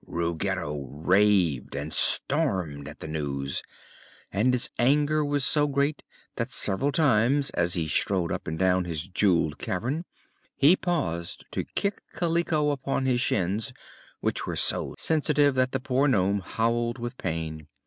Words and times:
Ruggedo 0.07 0.87
raved 0.89 1.75
and 1.75 1.93
stormed 1.93 2.87
at 2.87 3.01
the 3.01 3.07
news 3.07 3.61
and 4.31 4.51
his 4.51 4.71
anger 4.79 5.23
was 5.23 5.45
so 5.45 5.67
great 5.67 6.01
that 6.37 6.49
several 6.49 6.91
times, 6.91 7.51
as 7.51 7.75
he 7.75 7.87
strode 7.87 8.31
up 8.31 8.47
and 8.47 8.57
down 8.57 8.85
his 8.85 9.07
jeweled 9.07 9.59
cavern, 9.59 10.05
he 10.55 10.75
paused 10.75 11.45
to 11.51 11.65
kick 11.75 12.01
Kaliko 12.15 12.71
upon 12.71 13.05
his 13.05 13.21
shins, 13.21 13.73
which 14.21 14.47
were 14.47 14.55
so 14.55 14.95
sensitive 14.97 15.53
that 15.53 15.71
the 15.71 15.79
poor 15.79 16.07
nome 16.07 16.39
howled 16.39 16.97
with 16.97 17.15
pain. 17.19 17.67